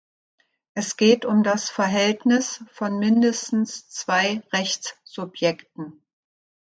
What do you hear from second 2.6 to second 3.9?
von mindestens